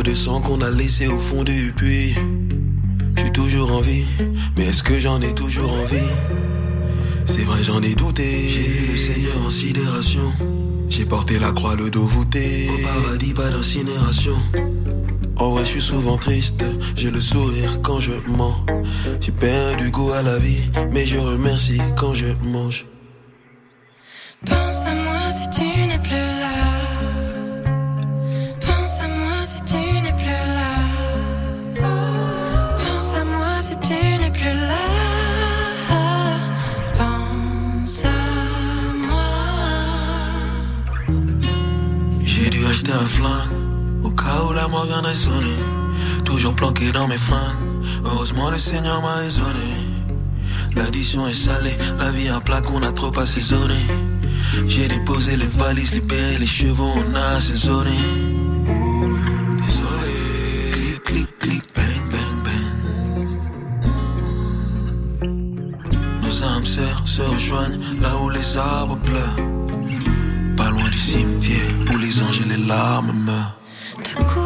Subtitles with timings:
[0.00, 2.14] de sang qu'on a laissé au fond du puits.
[3.16, 4.06] J'ai toujours envie,
[4.56, 6.10] mais est-ce que j'en ai toujours envie?
[7.26, 8.24] C'est vrai, j'en ai douté.
[8.24, 10.32] J'ai vu le Seigneur en sidération.
[10.88, 12.68] J'ai porté la croix, le dos voûté.
[12.70, 14.36] Au paradis, pas d'incinération.
[15.36, 16.64] En vrai, je suis souvent triste.
[16.96, 18.64] J'ai le sourire quand je mens.
[19.20, 22.86] J'ai perdu goût à la vie, mais je remercie quand je mange.
[46.24, 47.56] Toujours planqué dans mes flingues.
[48.04, 49.70] Heureusement, le Seigneur m'a raisonné.
[50.74, 53.80] L'addition est salée, la vie à plat qu'on a trop assaisonné.
[54.66, 57.90] J'ai déposé les valises, libéré les chevaux, on a assaisonné.
[59.64, 62.74] Désolé, clic, clic, bang, bang, bang.
[66.22, 69.36] Nos âmes se rejoignent là où les arbres pleurent.
[70.56, 74.41] Pas loin du cimetière où les anges et les larmes meurent.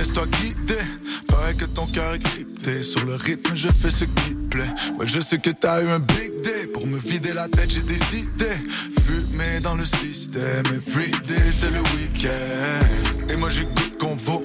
[0.00, 0.78] Laisse-toi guider.
[1.28, 4.72] Pareil que ton cœur est crypté, sur le rythme je fais ce qui te plaît.
[4.98, 7.82] Ouais, je sais que t'as eu un big day, pour me vider la tête j'ai
[7.82, 8.48] décidé.
[9.04, 13.32] Fumer dans le système, everyday c'est le week-end.
[13.32, 14.44] Et moi j'écoute vaut,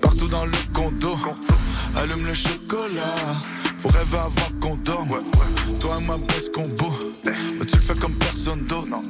[0.00, 1.16] partout dans le condo.
[1.96, 3.14] Allume le chocolat,
[3.78, 5.18] faut rêver avant qu'on dorme.
[5.80, 6.92] Toi et moi best combo,
[7.24, 9.00] mais tu le fais comme personne d'autre.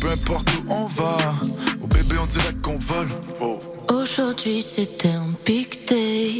[0.00, 1.16] Peu importe où on va,
[1.82, 3.08] oh bébé on dirait qu'on vole.
[3.90, 6.38] Aujourd'hui c'était un big day.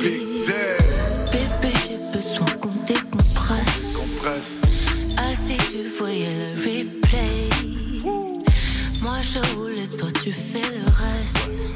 [1.32, 3.96] Bébé, j'ai besoin qu'on décompresse.
[5.16, 7.48] Ah, si tu voyais le replay.
[9.02, 11.66] Moi je roule et toi tu fais le reste.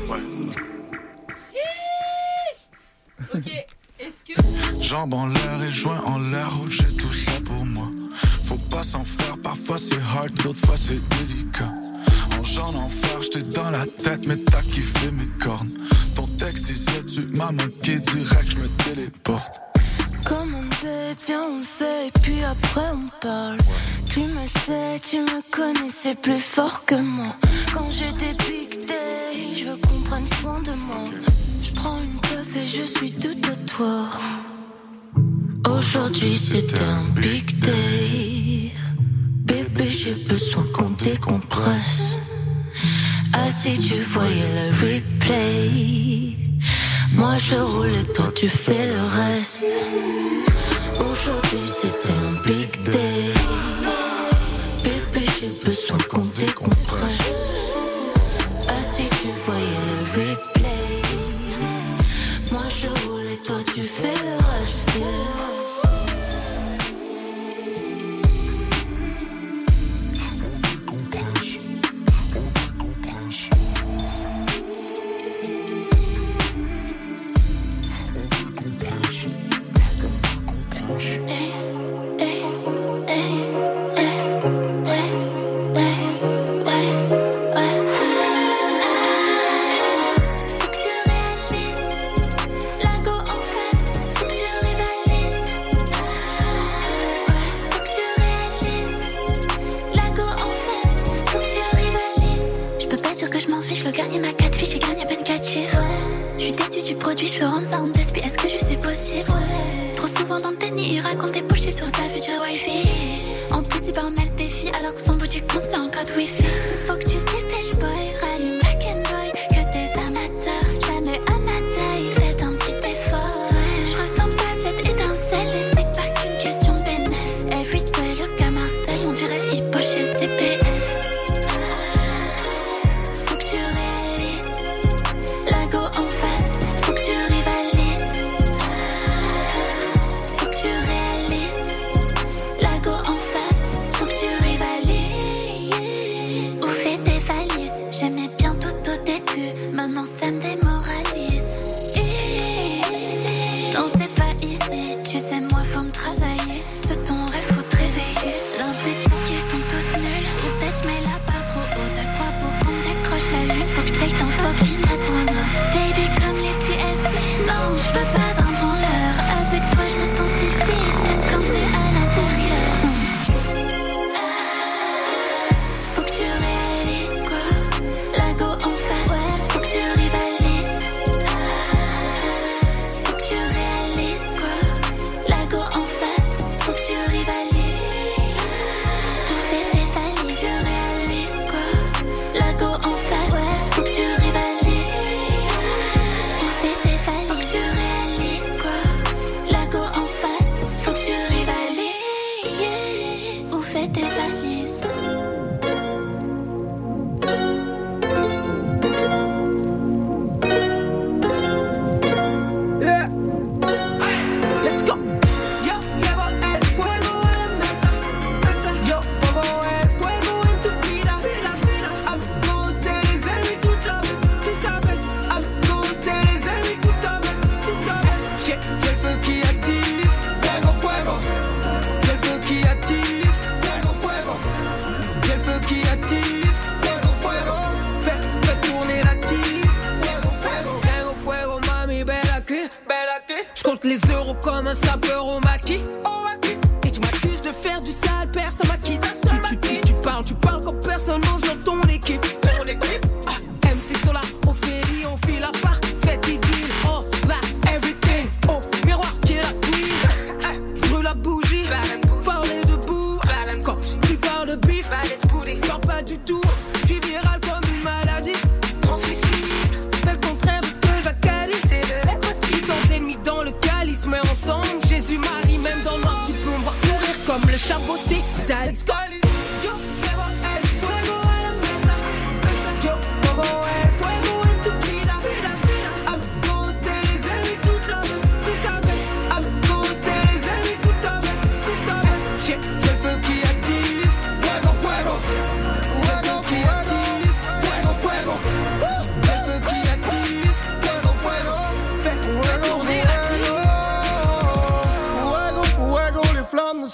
[3.35, 3.51] Ok,
[3.99, 4.83] est-ce que.
[4.83, 7.89] Jambes en l'air et joints en l'air, j'ai tout ça pour moi.
[8.47, 11.73] Faut pas s'en faire, parfois c'est hard, d'autres fois c'est délicat.
[12.53, 15.71] En genre enfer, j'étais dans la tête, mais t'as kiffé mes cornes.
[16.15, 19.55] Ton texte disait, tu m'as manqué direct, je me téléporte.
[20.27, 23.57] Comme on bébé, bien on fait et puis après on parle.
[24.11, 27.35] Tu me sais, tu me connais, c'est plus fort que moi.
[27.73, 31.01] Quand j'ai des big days, je veux qu'on prenne soin de moi.
[31.63, 34.09] Je prends une teuf et je suis toute à toi.
[35.71, 38.73] Aujourd'hui c'était un big day.
[39.47, 42.22] Bébé, j'ai besoin qu'on décompresse.
[43.35, 46.37] Ah, si tu voyais le replay.
[47.15, 49.75] Moi je roule toi tu fais le reste.
[51.01, 53.02] Aujourd'hui c'était un big day.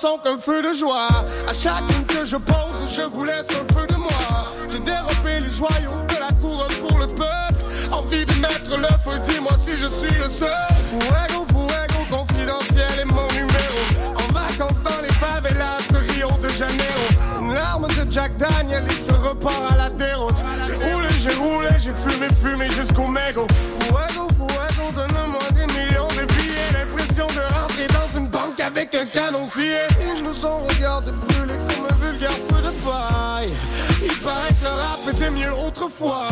[0.01, 1.09] sont qu'un feu de joie.
[1.49, 4.47] À chacune que je pose, je vous laisse un peu de moi.
[4.71, 7.61] J'ai dérobé les joyaux de la couronne pour le peuple.
[7.91, 10.49] Envie de mettre le feu, dis-moi si je suis le seul.
[10.89, 13.81] Fuego, fuego, confidentiel est mon numéro.
[14.15, 17.41] En vacances dans les favelas de Rio de Janeiro.
[17.41, 20.37] Une larme de Jack Daniel et je repars à la déroute.
[20.65, 23.49] J'ai roulé, j'ai roulé, j'ai fumé, fumé jusqu'au mégot.
[23.81, 25.28] Fuego, fuego, donne
[27.27, 29.43] de rentrer dans une banque avec un canon.
[29.57, 33.53] Ils nous ont regardés brûler comme un vulgaire feu de paille.
[34.03, 36.29] Il paraît que le rap était mieux autrefois.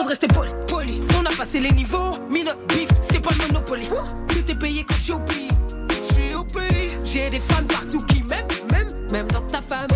[0.00, 3.88] On a passé les niveaux, mine bif, c'est pas le Monopoly.
[4.28, 5.48] Tout est payé quand je suis au pays.
[7.04, 9.88] J'ai des fans partout qui m'aiment, même, même dans ta femme.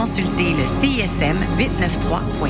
[0.00, 2.49] Consultez le CISM 893.ca.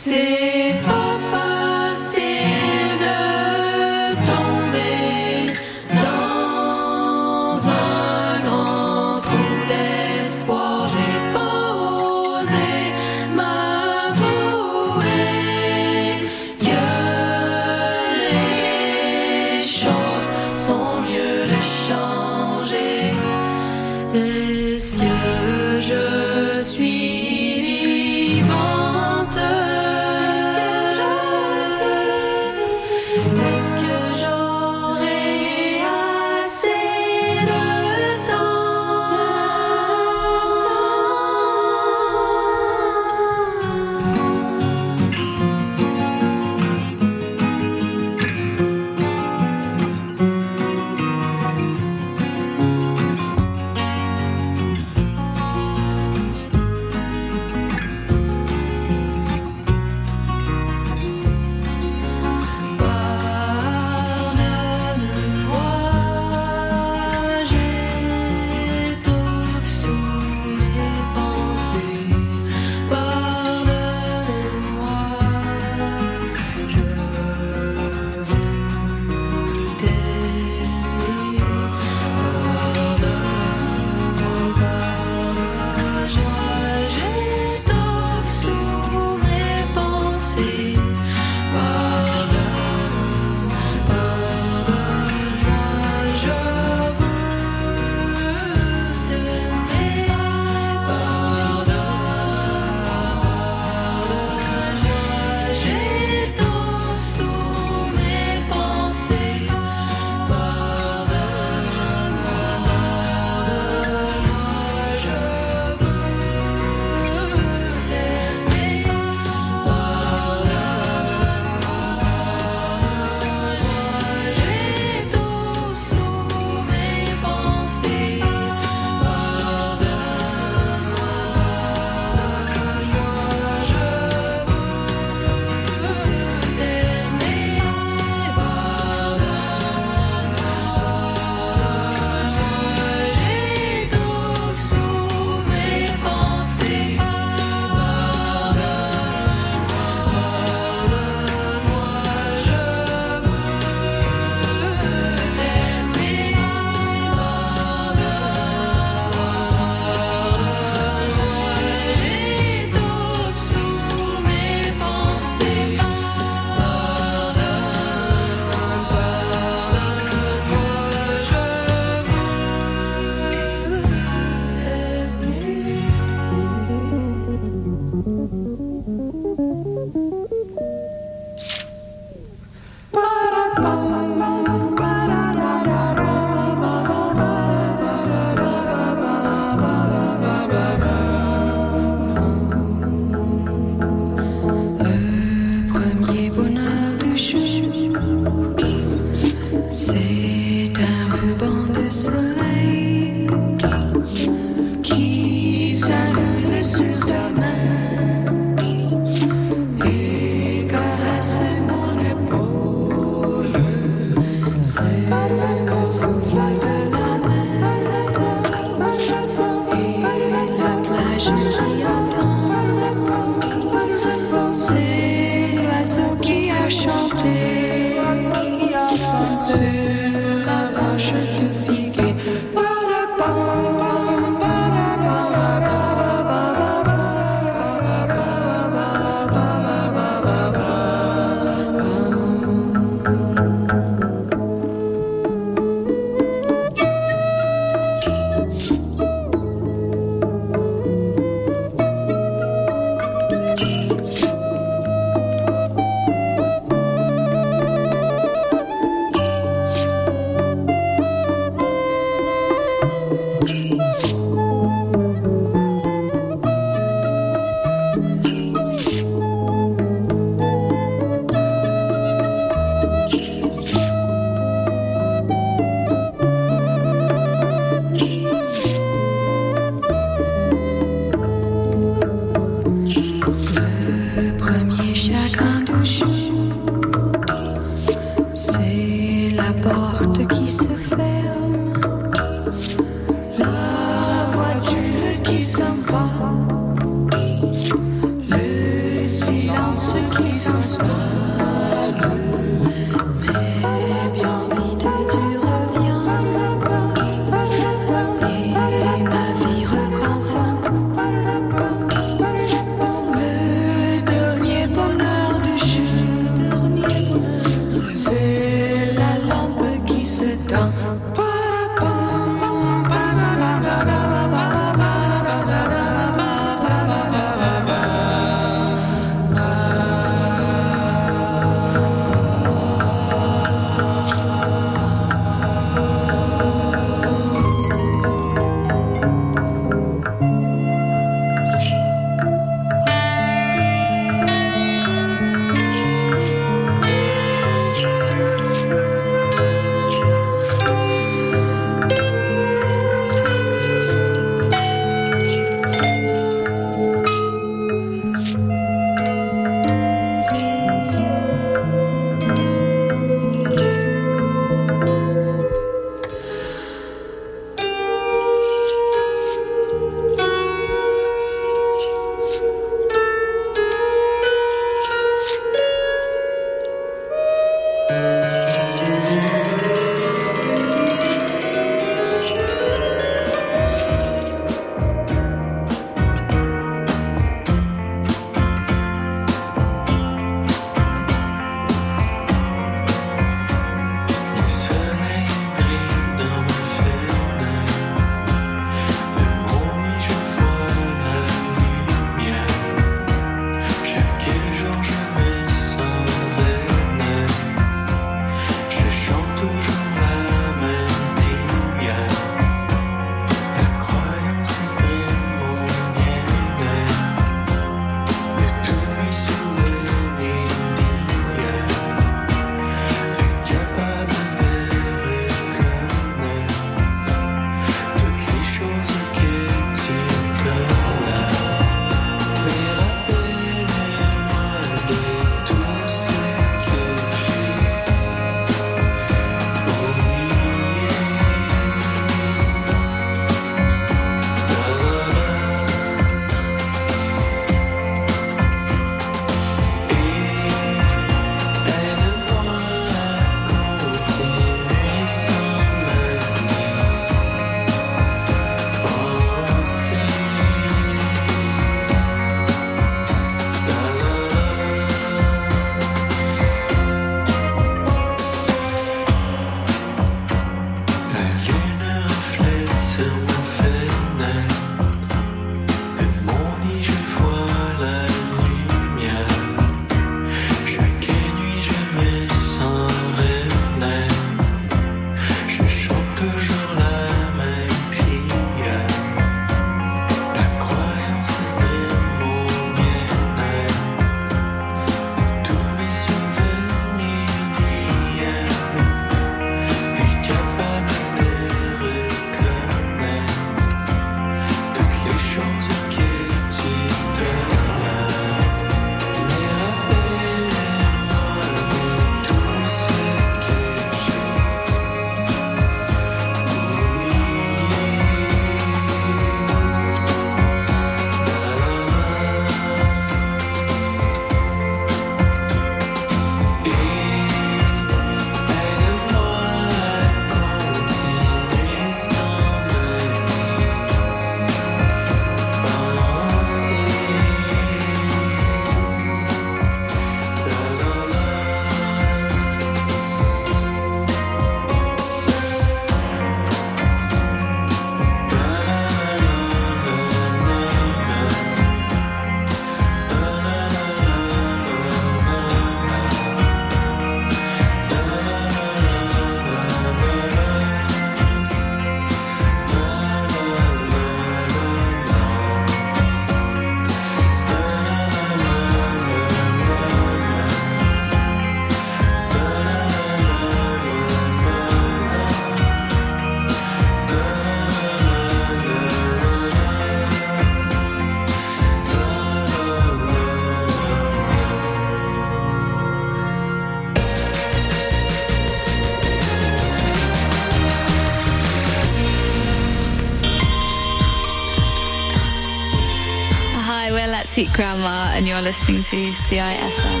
[597.36, 600.00] Sweet Grandma, and you're listening to CISM.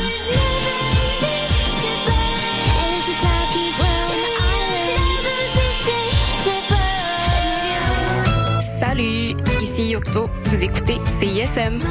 [8.80, 11.82] Salut, ici Yocto, vous écoutez CISM.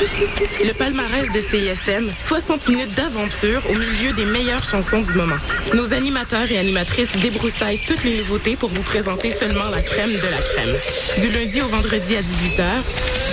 [0.00, 5.34] Le palmarès de CISM, 60 minutes d'aventure au milieu des meilleures chansons du moment.
[5.74, 10.16] Nos animateurs et animatrices débroussaillent toutes les nouveautés pour vous présenter seulement la crème de
[10.16, 10.76] la crème.
[11.20, 12.62] Du lundi au vendredi à 18h,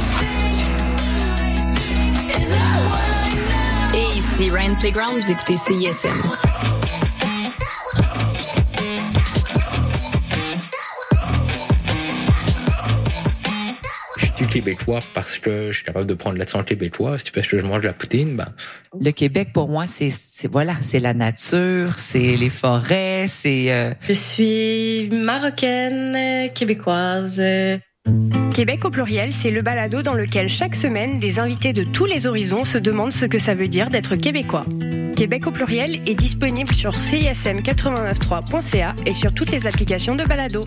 [4.35, 6.11] Ici Ryan Playground, vous écoutez CISM.
[14.17, 17.19] Je suis québécois parce que je suis capable de prendre l'accent québécois.
[17.19, 18.49] Si tu fais que je mange de la poutine, ben.
[19.01, 23.73] Le Québec, pour moi, c'est c'est- voilà, c'est la nature, c'est les forêts, c'est.
[23.73, 27.41] euh, Je suis marocaine, québécoise.
[28.55, 32.29] Québec au pluriel, c'est le balado dans lequel chaque semaine, des invités de tous les
[32.29, 34.65] horizons se demandent ce que ça veut dire d'être québécois.
[35.17, 40.61] Québec au pluriel est disponible sur cism893.ca et sur toutes les applications de balado.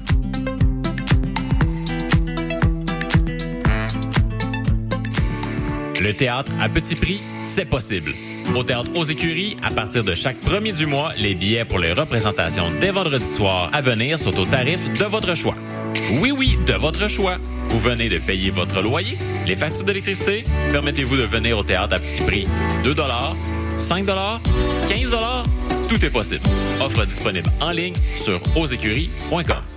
[6.02, 8.12] Le théâtre à petit prix, c'est possible.
[8.54, 11.94] Au théâtre aux écuries, à partir de chaque premier du mois, les billets pour les
[11.94, 15.56] représentations dès vendredi soir à venir sont au tarif de votre choix.
[16.22, 17.38] Oui, oui, de votre choix.
[17.70, 20.44] Vous venez de payer votre loyer, les factures d'électricité.
[20.72, 22.48] Permettez-vous de venir au théâtre à petit prix.
[22.84, 22.94] 2
[23.78, 25.16] 5 15
[25.88, 26.44] tout est possible.
[26.82, 29.77] Offre disponible en ligne sur ausécuries.com.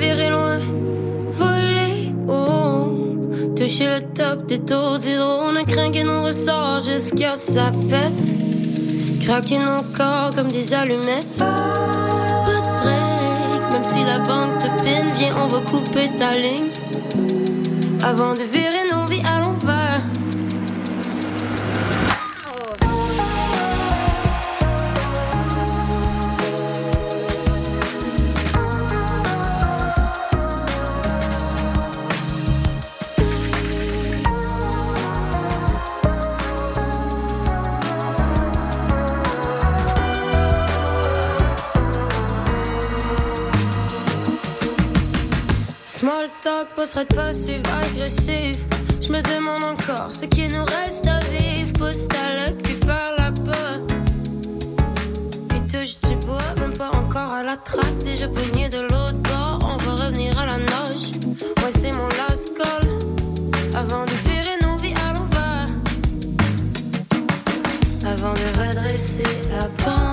[0.00, 0.58] virer loin,
[1.32, 3.54] voler, oh.
[3.54, 8.28] Toucher le top des tours d'hydrone, craquer nos ressorts jusqu'à sa pète.
[9.20, 11.36] Craquer nos corps comme des allumettes.
[11.38, 16.70] Pas break, même si la banque te pine, viens, on va couper ta ligne.
[18.02, 18.79] Avant de virer
[46.98, 48.58] de passive agressif.
[49.00, 51.72] Je me demande encore ce qui nous reste à vivre.
[51.74, 53.76] Pousse ta luck, puis par la pas.
[55.48, 57.98] Puis touche du bois, même pas encore à la traque.
[58.04, 61.12] Déjà pogné de l'autre bord, on va revenir à la nage.
[61.58, 62.88] Ouais, c'est mon last call.
[63.74, 65.66] Avant de virer nos vies à l'envers.
[68.04, 69.22] Avant de redresser
[69.52, 70.09] la pente.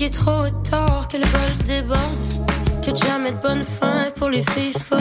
[0.00, 1.98] Est trop tard, que le bol déborde,
[2.84, 5.00] que jamais de bonne fin pour les filles folles.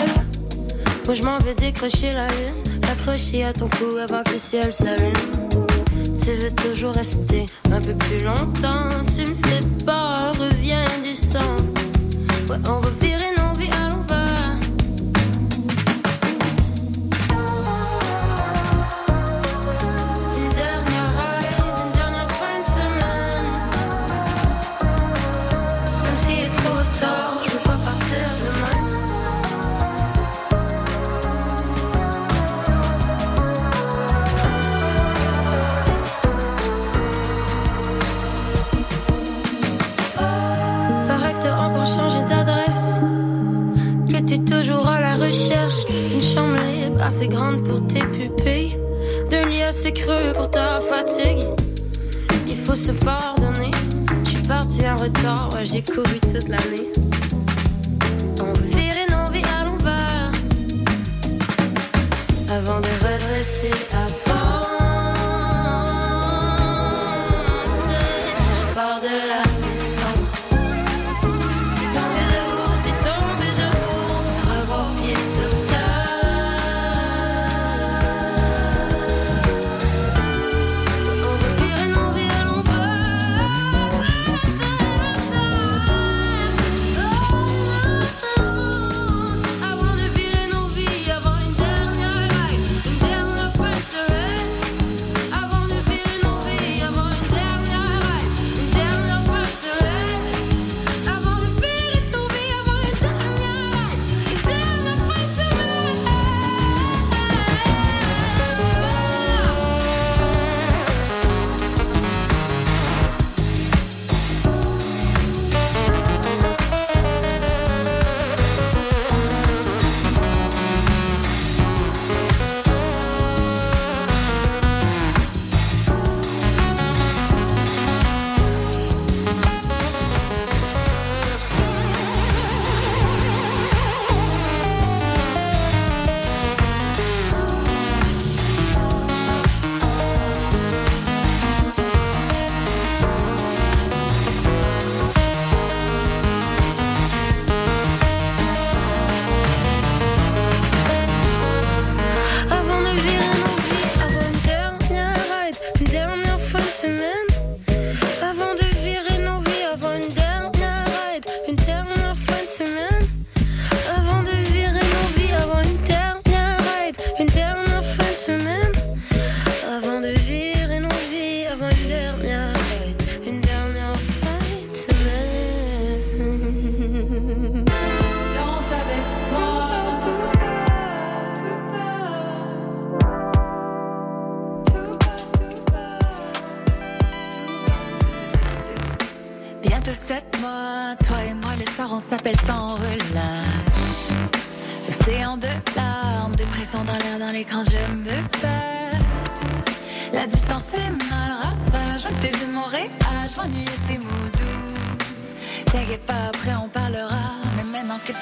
[1.05, 4.73] Moi je m'en vais décrocher la lune, l'accrocher à ton cou avant que le ciel
[4.73, 5.13] s'allume.
[6.23, 11.61] Tu veux toujours rester un peu plus longtemps, tu me fais peur, reviens descend.
[12.49, 13.69] Ouais, on va virer nos vies
[47.07, 48.77] assez grande pour tes pupilles.
[49.29, 51.43] D'un lit assez creux pour ta fatigue.
[52.47, 53.71] Il faut se pardonner.
[54.25, 56.87] Je suis parti en retard, ouais, j'ai couru toute l'année.
[58.41, 60.31] On virer nos vies à l'envers.
[62.49, 64.05] Avant de redresser la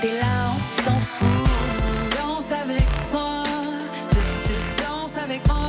[0.06, 1.28] t'es là, on s'en fout.
[2.18, 3.44] Danse avec moi,
[4.84, 5.62] danse avec moi,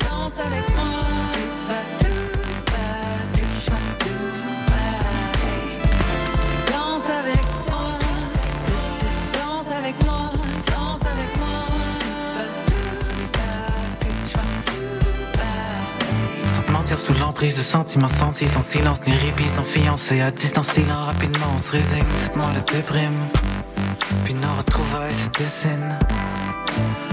[0.00, 0.94] danse avec moi.
[6.72, 7.86] Danse avec moi,
[9.38, 10.22] danse avec moi,
[10.66, 11.54] danse avec moi.
[16.96, 21.46] Sous l'emprise de sentiments sentis, sans silence ni répit, sans fiancé, à distance, silent, rapidement
[21.54, 22.04] on se résigne,
[22.36, 23.18] mois le déprime.
[24.24, 25.98] Puis nos retrouvailles se dessinent.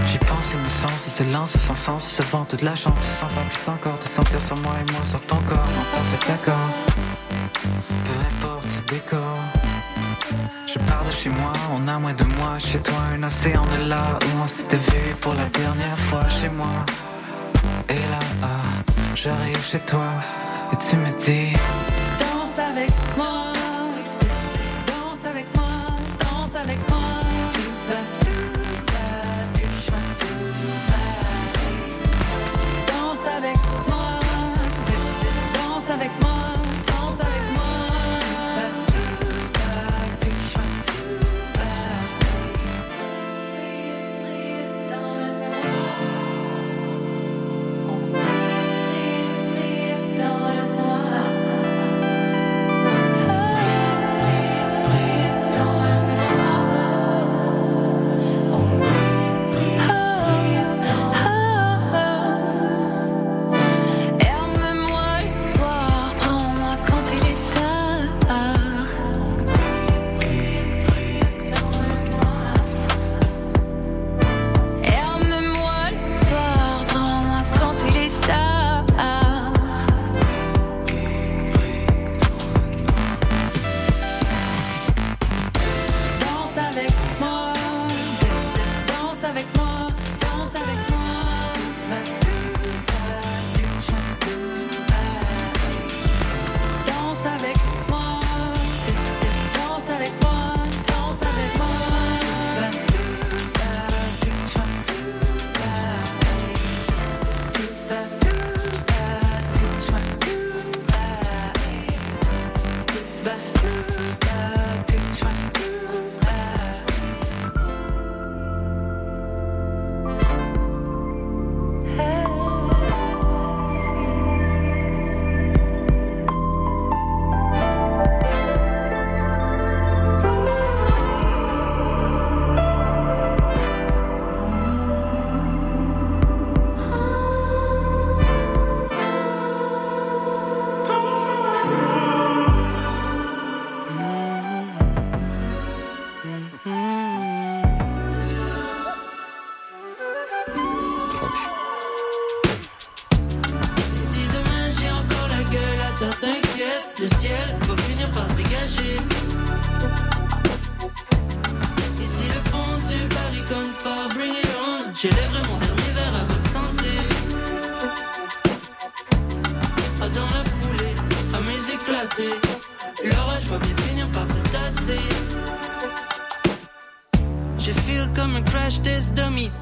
[0.07, 3.19] J'y pense et mes sens se lancent sans sens, se vent toute la chance, tout
[3.19, 6.31] s'en va plus encore, te sentir sur moi et moi sur ton corps, en parfait
[6.33, 6.69] accord.
[8.05, 9.37] Peu importe le décor.
[10.67, 13.89] Je pars de chez moi, on a moins de moi, chez toi un océan de
[13.89, 16.85] là où on s'était vu pour la dernière fois chez moi.
[17.89, 18.47] Et là, ah,
[19.15, 20.07] j'arrive chez toi
[20.71, 21.53] et tu me dis
[22.19, 23.40] Danse avec moi,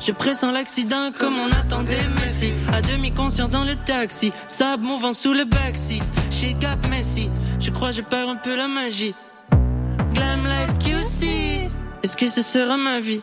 [0.09, 2.51] Je pressens l'accident comme on attendait Messi.
[2.73, 4.33] À demi conscient dans le taxi.
[4.47, 6.01] Sable mon vent sous le backseat.
[6.31, 7.29] Chez Gap Messi.
[7.59, 9.13] Je crois je perds un peu la magie.
[10.15, 11.69] Glam life QC.
[12.01, 13.21] Est-ce que ce sera ma vie?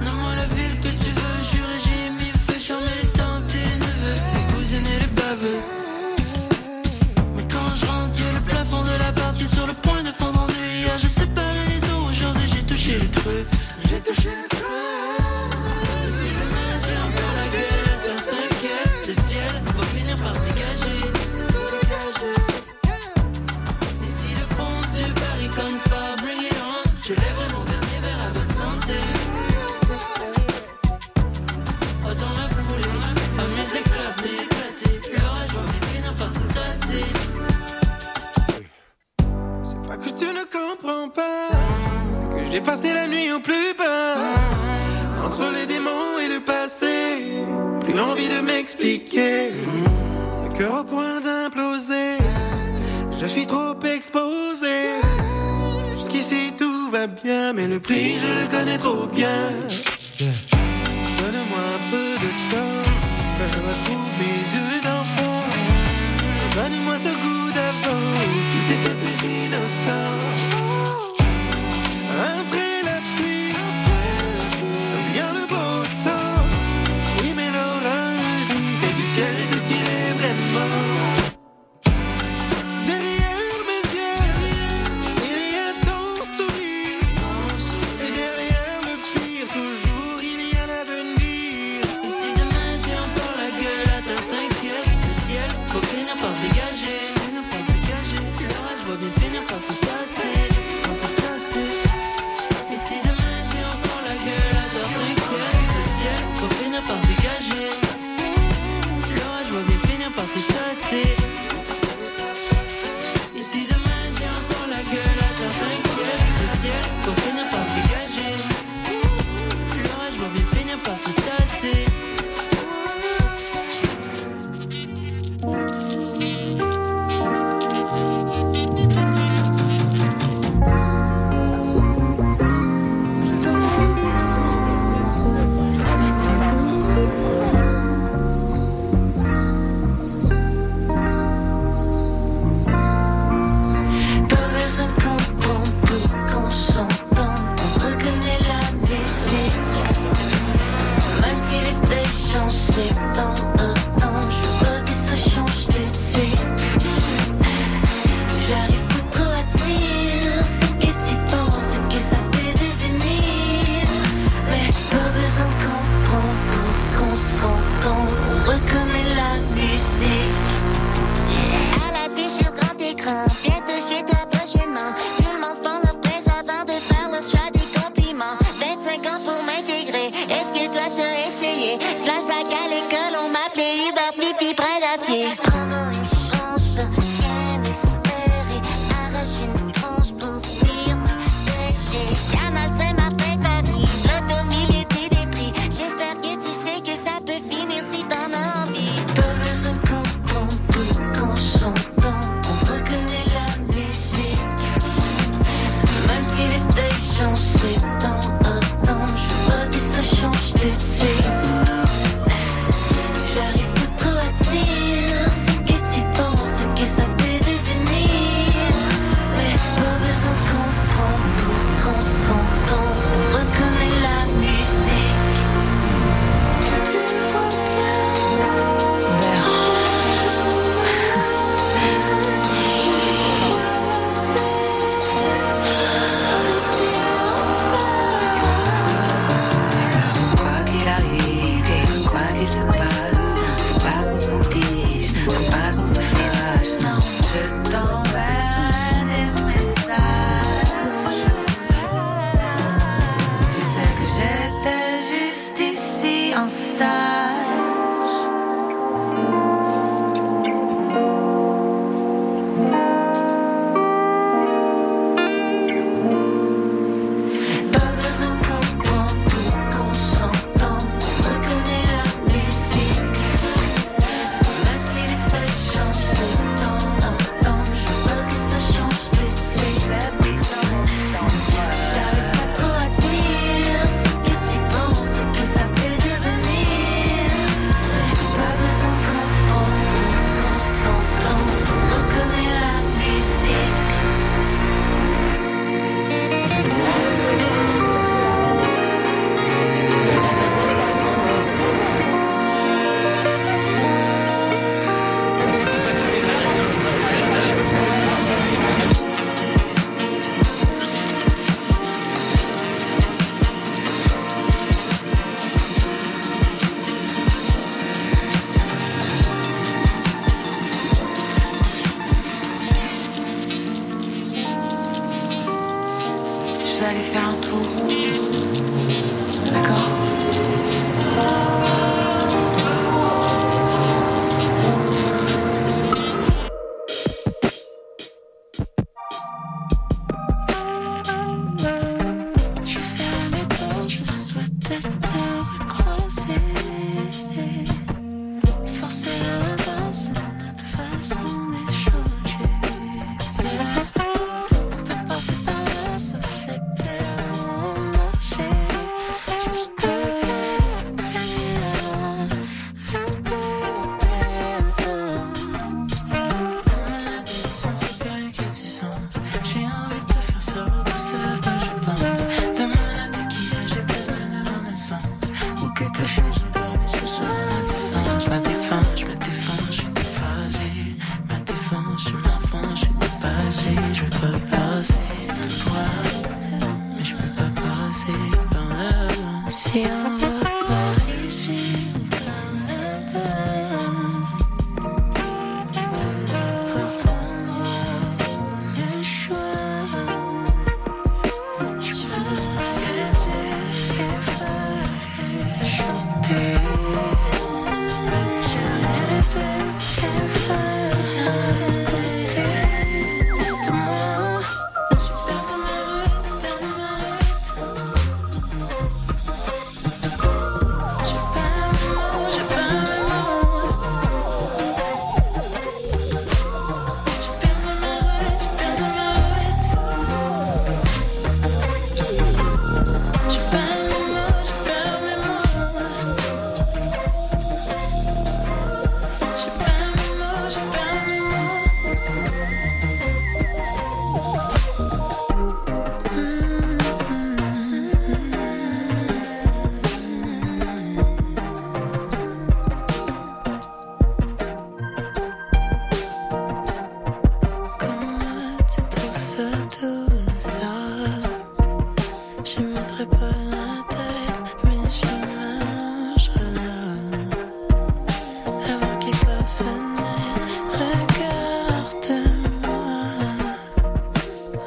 [0.00, 1.38] Nomme-moi la ville que tu veux.
[1.52, 2.58] Juré, j'ai mis feu.
[2.58, 4.18] Charmer les tantes et les neveux.
[4.32, 5.60] Les cousines et les baveux.
[7.36, 10.40] Mais quand je rentre, y'a le plafond de la est sur le point de fondre
[10.40, 10.46] en.
[10.48, 12.08] Hier, je séparais les eaux.
[12.08, 13.46] Aujourd'hui, j'ai touché le creux.
[13.90, 14.65] J'ai touché le creux.
[40.76, 41.48] Comprends pas.
[42.10, 44.16] C'est que j'ai passé la nuit au plus bas.
[45.24, 47.24] Entre les démons et le passé.
[47.82, 49.50] Plus envie de m'expliquer.
[50.44, 52.18] Le cœur au point d'imploser.
[53.20, 54.76] Je suis trop exposé.
[55.92, 59.50] Jusqu'ici tout va bien, mais le prix, je le connais trop bien.
[61.18, 62.84] Donne-moi un peu de temps,
[63.38, 65.42] que je retrouve mes yeux d'enfant.
[66.54, 70.25] Donne-moi ce goût d'avant, où tout était plus innocent.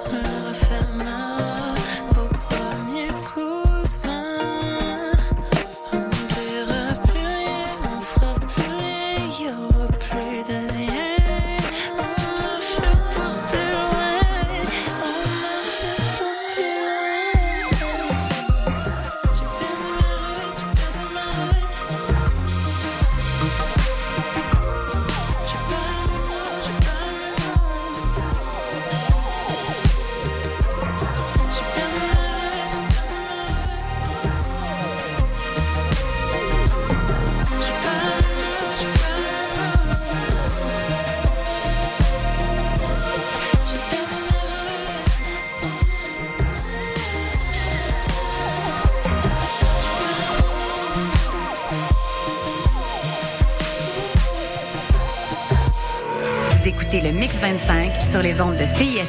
[0.06, 0.29] Huh.